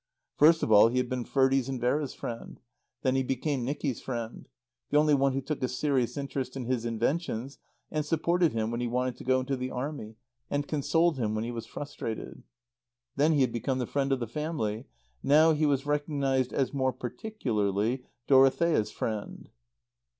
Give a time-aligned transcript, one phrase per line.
[0.35, 2.59] First of all he had been Ferdie's and Vera's friend.
[3.03, 4.49] Then he became Nicky's friend;
[4.89, 7.59] the only one who took a serious interest in his inventions
[7.91, 10.15] and supported him when he wanted to go into the Army
[10.49, 12.41] and consoled him when he was frustrated.
[13.15, 14.87] Then he had become the friend of the family.
[15.21, 19.49] Now he was recognized as more particularly Dorothea's friend.